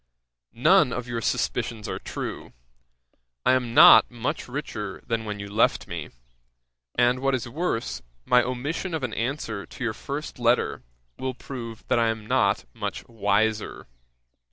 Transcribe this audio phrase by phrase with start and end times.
[0.55, 2.53] None of your suspicions are true;
[3.45, 6.09] I am not much richer than when you left me;
[6.95, 10.81] and, what is worse, my omission of an answer to your first letter,
[11.19, 13.85] will prove that I am not much wiser.